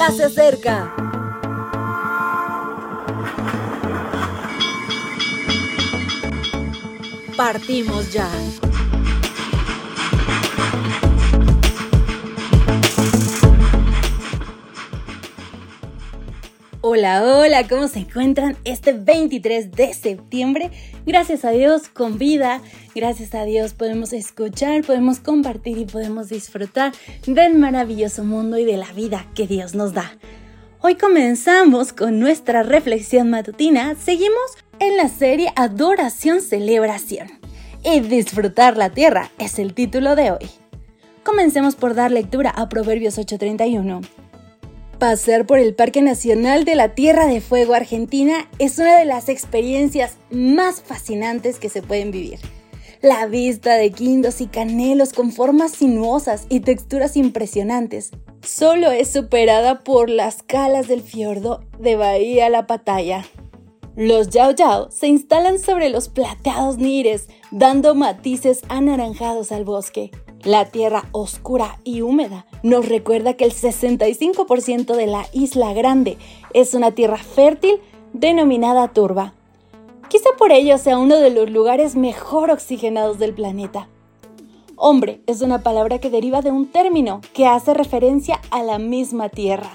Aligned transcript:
ya 0.00 0.10
se 0.10 0.24
acerca. 0.24 0.94
Partimos 7.36 8.10
ya. 8.10 8.26
Hola, 16.82 17.22
hola, 17.22 17.68
¿cómo 17.68 17.88
se 17.88 17.98
encuentran 17.98 18.56
este 18.64 18.94
23 18.94 19.70
de 19.70 19.92
septiembre? 19.92 20.70
Gracias 21.04 21.44
a 21.44 21.50
Dios 21.50 21.90
con 21.90 22.16
vida, 22.16 22.62
gracias 22.94 23.34
a 23.34 23.44
Dios 23.44 23.74
podemos 23.74 24.14
escuchar, 24.14 24.82
podemos 24.82 25.20
compartir 25.20 25.76
y 25.76 25.84
podemos 25.84 26.30
disfrutar 26.30 26.92
del 27.26 27.58
maravilloso 27.58 28.24
mundo 28.24 28.56
y 28.56 28.64
de 28.64 28.78
la 28.78 28.90
vida 28.92 29.26
que 29.34 29.46
Dios 29.46 29.74
nos 29.74 29.92
da. 29.92 30.10
Hoy 30.80 30.94
comenzamos 30.94 31.92
con 31.92 32.18
nuestra 32.18 32.62
reflexión 32.62 33.28
matutina, 33.28 33.94
seguimos 34.02 34.56
en 34.78 34.96
la 34.96 35.08
serie 35.08 35.52
Adoración 35.56 36.40
Celebración. 36.40 37.28
Y 37.84 38.00
disfrutar 38.00 38.78
la 38.78 38.88
tierra 38.88 39.30
es 39.38 39.58
el 39.58 39.74
título 39.74 40.16
de 40.16 40.30
hoy. 40.30 40.48
Comencemos 41.24 41.76
por 41.76 41.94
dar 41.94 42.10
lectura 42.10 42.48
a 42.48 42.70
Proverbios 42.70 43.18
8:31. 43.18 44.29
Pasar 45.00 45.46
por 45.46 45.58
el 45.58 45.74
Parque 45.74 46.02
Nacional 46.02 46.66
de 46.66 46.74
la 46.74 46.90
Tierra 46.90 47.26
de 47.26 47.40
Fuego 47.40 47.72
Argentina 47.72 48.50
es 48.58 48.78
una 48.78 48.98
de 48.98 49.06
las 49.06 49.30
experiencias 49.30 50.18
más 50.30 50.82
fascinantes 50.82 51.58
que 51.58 51.70
se 51.70 51.80
pueden 51.80 52.10
vivir. 52.10 52.38
La 53.00 53.24
vista 53.24 53.76
de 53.76 53.92
quindos 53.92 54.42
y 54.42 54.46
canelos 54.46 55.14
con 55.14 55.32
formas 55.32 55.72
sinuosas 55.72 56.44
y 56.50 56.60
texturas 56.60 57.16
impresionantes 57.16 58.10
solo 58.42 58.90
es 58.90 59.10
superada 59.10 59.80
por 59.84 60.10
las 60.10 60.42
calas 60.42 60.86
del 60.86 61.00
fiordo 61.00 61.64
de 61.78 61.96
Bahía 61.96 62.50
La 62.50 62.66
Pataya. 62.66 63.24
Los 63.96 64.28
Yao 64.28 64.50
Yao 64.50 64.90
se 64.90 65.06
instalan 65.06 65.58
sobre 65.58 65.88
los 65.88 66.10
plateados 66.10 66.76
nires, 66.76 67.26
dando 67.50 67.94
matices 67.94 68.60
anaranjados 68.68 69.50
al 69.50 69.64
bosque. 69.64 70.10
La 70.44 70.64
tierra 70.64 71.04
oscura 71.12 71.78
y 71.84 72.00
húmeda 72.00 72.46
nos 72.62 72.88
recuerda 72.88 73.34
que 73.34 73.44
el 73.44 73.52
65% 73.52 74.96
de 74.96 75.06
la 75.06 75.26
Isla 75.34 75.74
Grande 75.74 76.16
es 76.54 76.72
una 76.72 76.92
tierra 76.92 77.18
fértil 77.18 77.78
denominada 78.14 78.88
turba. 78.88 79.34
Quizá 80.08 80.30
por 80.38 80.50
ello 80.50 80.78
sea 80.78 80.96
uno 80.96 81.16
de 81.16 81.28
los 81.28 81.50
lugares 81.50 81.94
mejor 81.94 82.50
oxigenados 82.50 83.18
del 83.18 83.34
planeta. 83.34 83.88
Hombre 84.76 85.20
es 85.26 85.42
una 85.42 85.62
palabra 85.62 85.98
que 85.98 86.08
deriva 86.08 86.40
de 86.40 86.50
un 86.50 86.68
término 86.68 87.20
que 87.34 87.46
hace 87.46 87.74
referencia 87.74 88.40
a 88.50 88.62
la 88.62 88.78
misma 88.78 89.28
tierra. 89.28 89.70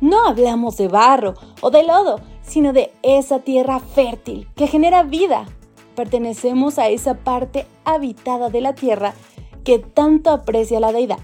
No 0.00 0.26
hablamos 0.26 0.76
de 0.76 0.88
barro 0.88 1.34
o 1.60 1.70
de 1.70 1.84
lodo, 1.84 2.20
sino 2.42 2.72
de 2.72 2.90
esa 3.02 3.38
tierra 3.38 3.78
fértil 3.78 4.48
que 4.56 4.66
genera 4.66 5.04
vida. 5.04 5.46
Pertenecemos 5.94 6.80
a 6.80 6.88
esa 6.88 7.14
parte 7.14 7.64
habitada 7.84 8.50
de 8.50 8.60
la 8.60 8.74
tierra 8.74 9.14
que 9.64 9.78
tanto 9.78 10.30
aprecia 10.30 10.80
la 10.80 10.92
deidad. 10.92 11.18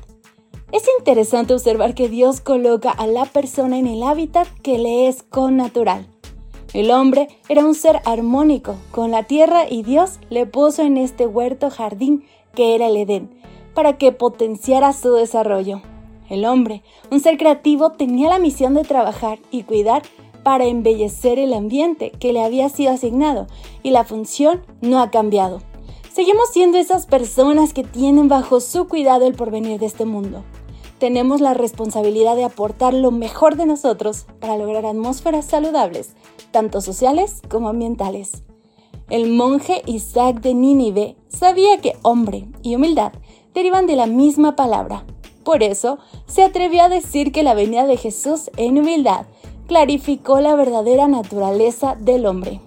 Es 0.73 0.85
interesante 0.99 1.53
observar 1.53 1.95
que 1.95 2.09
Dios 2.09 2.41
coloca 2.41 2.91
a 2.91 3.07
la 3.07 3.25
persona 3.25 3.79
en 3.79 3.87
el 3.87 4.03
hábitat 4.03 4.49
que 4.63 4.79
le 4.79 5.09
es 5.09 5.23
connatural. 5.25 6.07
El 6.73 6.93
hombre 6.93 7.29
era 7.49 7.65
un 7.65 7.75
ser 7.75 8.01
armónico 8.05 8.77
con 8.93 9.11
la 9.11 9.25
tierra 9.25 9.69
y 9.69 9.83
Dios 9.83 10.21
le 10.31 10.47
puso 10.47 10.83
en 10.83 10.97
este 10.97 11.27
huerto 11.27 11.71
jardín 11.71 12.25
que 12.55 12.77
era 12.77 12.87
el 12.87 12.97
Edén, 12.97 13.31
para 13.75 13.99
que 13.99 14.13
potenciara 14.13 14.93
su 14.93 15.13
desarrollo. 15.15 15.83
El 16.29 16.45
hombre, 16.45 16.85
un 17.11 17.19
ser 17.19 17.37
creativo, 17.39 17.91
tenía 17.91 18.29
la 18.29 18.39
misión 18.39 18.75
de 18.75 18.85
trabajar 18.85 19.41
y 19.51 19.65
cuidar 19.65 20.03
para 20.45 20.67
embellecer 20.67 21.41
el 21.41 21.53
ambiente 21.53 22.13
que 22.13 22.33
le 22.33 22.43
había 22.43 22.69
sido 22.69 22.93
asignado 22.93 23.49
y 23.83 23.91
la 23.91 24.05
función 24.05 24.63
no 24.81 25.01
ha 25.03 25.11
cambiado. 25.11 25.61
Seguimos 26.13 26.49
siendo 26.53 26.77
esas 26.77 27.07
personas 27.07 27.73
que 27.73 27.85
tienen 27.85 28.27
bajo 28.27 28.61
su 28.61 28.89
cuidado 28.89 29.29
el 29.29 29.35
porvenir 29.35 29.79
de 29.79 29.87
este 29.87 30.05
mundo. 30.05 30.43
Tenemos 30.99 31.41
la 31.41 31.55
responsabilidad 31.55 32.35
de 32.35 32.43
aportar 32.43 32.95
lo 32.95 33.13
mejor 33.13 33.55
de 33.55 33.65
nosotros 33.65 34.27
para 34.41 34.57
lograr 34.57 34.87
atmósferas 34.87 35.47
saludables, 35.47 36.17
tanto 36.51 36.81
sociales 36.81 37.43
como 37.49 37.69
ambientales. 37.69 38.43
El 39.09 39.31
monje 39.31 39.83
Isaac 39.87 40.41
de 40.41 40.53
Nínive 40.53 41.15
sabía 41.29 41.79
que 41.79 41.97
hombre 42.03 42.49
y 42.61 42.75
humildad 42.75 43.13
derivan 43.55 43.87
de 43.87 43.95
la 43.95 44.07
misma 44.07 44.57
palabra. 44.57 45.05
Por 45.45 45.63
eso, 45.63 45.99
se 46.27 46.43
atrevió 46.43 46.83
a 46.83 46.89
decir 46.89 47.31
que 47.31 47.45
la 47.45 47.55
venida 47.55 47.87
de 47.87 47.97
Jesús 47.97 48.51
en 48.57 48.79
humildad 48.79 49.27
clarificó 49.69 50.41
la 50.41 50.57
verdadera 50.57 51.07
naturaleza 51.07 51.97
del 52.01 52.27
hombre. 52.27 52.61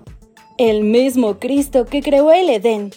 El 0.57 0.85
mismo 0.85 1.39
Cristo 1.39 1.85
que 1.85 2.01
creó 2.01 2.31
el 2.31 2.49
Edén 2.49 2.91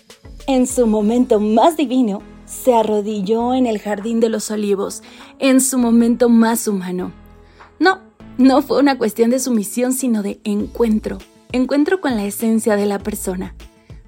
en 0.47 0.67
su 0.67 0.87
momento 0.87 1.41
más 1.41 1.77
divino, 1.77 2.23
se 2.47 2.75
arrodilló 2.75 3.55
en 3.55 3.67
el 3.67 3.81
jardín 3.81 4.21
de 4.21 4.29
los 4.29 4.51
olivos, 4.51 5.03
en 5.39 5.61
su 5.61 5.79
momento 5.79 6.29
más 6.29 6.69
humano. 6.69 7.13
No, 7.79 8.01
no 8.39 8.63
fue 8.63 8.79
una 8.79 8.97
cuestión 8.97 9.31
de 9.31 9.41
sumisión, 9.41 9.93
sino 9.93 10.23
de 10.23 10.41
encuentro, 10.45 11.19
encuentro 11.53 12.01
con 12.01 12.17
la 12.17 12.25
esencia 12.25 12.77
de 12.77 12.87
la 12.87 13.01
persona. 13.01 13.55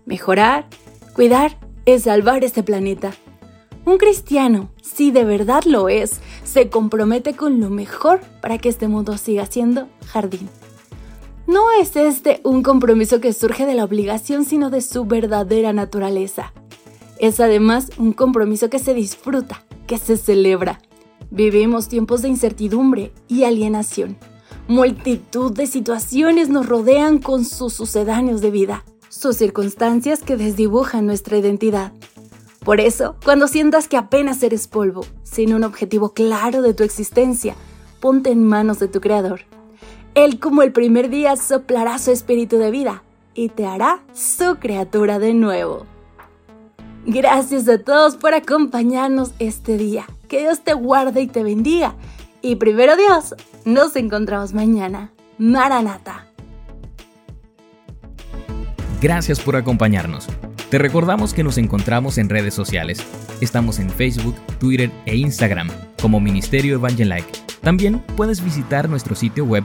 Mejorar, 0.07 0.67
cuidar 1.15 1.59
es 1.85 2.05
salvar 2.05 2.45
este 2.45 2.63
planeta. 2.63 3.13
Un 3.85 3.99
cristiano, 3.99 4.71
si 4.83 5.11
de 5.11 5.25
verdad 5.25 5.65
lo 5.65 5.89
es, 5.89 6.21
se 6.45 6.69
compromete 6.69 7.35
con 7.35 7.61
lo 7.61 7.71
mejor 7.71 8.21
para 8.41 8.59
que 8.59 8.69
este 8.69 8.87
mundo 8.87 9.17
siga 9.17 9.47
siendo 9.47 9.89
jardín. 10.07 10.49
No 11.49 11.71
es 11.81 11.97
este 11.97 12.43
un 12.45 12.63
compromiso 12.63 13.23
que 13.23 13.33
surge 13.33 13.65
de 13.65 13.73
la 13.73 13.85
obligación, 13.85 14.45
sino 14.45 14.69
de 14.69 14.83
su 14.83 15.07
verdadera 15.07 15.73
naturaleza. 15.73 16.53
Es 17.19 17.41
además 17.41 17.89
un 17.97 18.13
compromiso 18.13 18.69
que 18.69 18.79
se 18.79 18.93
disfruta, 18.93 19.65
que 19.87 19.97
se 19.97 20.19
celebra. 20.19 20.79
Vivimos 21.31 21.89
tiempos 21.89 22.21
de 22.21 22.29
incertidumbre 22.29 23.13
y 23.29 23.45
alienación. 23.45 24.19
Multitud 24.69 25.51
de 25.51 25.67
situaciones 25.67 26.51
nos 26.51 26.67
rodean 26.67 27.17
con 27.17 27.47
sus 27.47 27.73
sucedáneos 27.73 28.43
de 28.43 28.51
vida, 28.51 28.85
sus 29.09 29.37
circunstancias 29.37 30.23
que 30.23 30.37
desdibujan 30.37 31.07
nuestra 31.07 31.39
identidad. 31.39 31.95
Por 32.63 32.79
eso, 32.79 33.17
cuando 33.25 33.49
sientas 33.49 33.89
que 33.89 33.97
apenas 33.97 34.43
eres 34.43 34.69
polvo, 34.69 35.07
sin 35.23 35.55
un 35.55 35.65
objetivo 35.65 36.13
claro 36.13 36.61
de 36.61 36.75
tu 36.75 36.85
existencia, 36.85 37.57
ponte 38.01 38.33
en 38.33 38.45
manos 38.45 38.81
de 38.81 38.89
tu 38.89 39.01
Creador 39.01 39.41
él 40.25 40.41
como 40.41 40.63
el 40.63 40.73
primer 40.73 41.11
día 41.11 41.37
soplará 41.37 41.99
su 41.99 42.11
espíritu 42.11 42.59
de 42.59 42.71
vida 42.71 43.03
y 43.35 43.51
te 43.51 43.67
hará 43.67 44.03
su 44.13 44.57
criatura 44.57 45.19
de 45.19 45.35
nuevo. 45.35 45.87
Gracias 47.07 47.69
a 47.69 47.79
todos 47.79 48.17
por 48.17 48.35
acompañarnos 48.35 49.33
este 49.39 49.79
día. 49.79 50.07
Que 50.27 50.41
Dios 50.41 50.63
te 50.63 50.75
guarde 50.75 51.23
y 51.23 51.27
te 51.27 51.43
bendiga. 51.43 51.95
Y 52.43 52.57
primero 52.57 52.97
Dios, 52.97 53.35
nos 53.65 53.97
encontramos 53.97 54.53
mañana. 54.53 55.13
Maranata. 55.39 56.27
Gracias 59.01 59.41
por 59.41 59.55
acompañarnos. 59.55 60.27
Te 60.71 60.79
recordamos 60.79 61.33
que 61.33 61.45
nos 61.45 61.57
encontramos 61.57 62.19
en 62.19 62.29
redes 62.29 62.55
sociales. 62.55 62.99
Estamos 63.41 63.79
en 63.79 63.89
Facebook, 63.89 64.35
Twitter 64.59 64.91
e 65.07 65.17
Instagram 65.17 65.71
como 66.03 66.21
Ministerio 66.21 66.75
Evangelike. 66.75 67.31
También 67.63 68.01
puedes 68.17 68.45
visitar 68.45 68.89
nuestro 68.89 69.15
sitio 69.15 69.45
web 69.45 69.65